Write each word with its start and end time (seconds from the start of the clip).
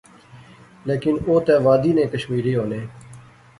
لیکن 0.87 1.13
او 1.27 1.35
تہ 1.45 1.55
وادی 1.65 1.91
نے 1.97 2.03
کشمیری 2.13 2.53
ہونے 2.55 2.81